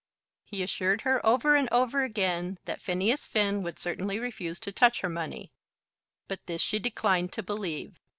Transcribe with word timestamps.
He 0.43 0.63
assured 0.63 1.01
her 1.01 1.23
over 1.23 1.55
and 1.55 1.69
over 1.71 2.03
again 2.03 2.57
that 2.65 2.81
Phineas 2.81 3.27
Finn 3.27 3.61
would 3.61 3.77
certainly 3.77 4.17
refuse 4.17 4.59
to 4.61 4.71
touch 4.71 5.01
her 5.01 5.09
money; 5.09 5.51
but 6.27 6.43
this 6.47 6.63
she 6.63 6.79
declined 6.79 7.31
to 7.33 7.43
believe. 7.43 7.99